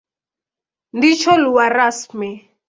Ndicho 0.97 1.31
lugha 1.43 1.65
rasmi. 1.77 2.29